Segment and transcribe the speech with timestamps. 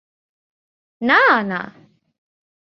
[1.01, 1.43] না,
[1.43, 1.61] না।